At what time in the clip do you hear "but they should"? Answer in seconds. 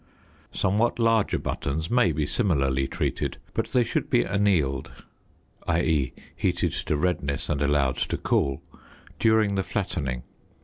3.53-4.09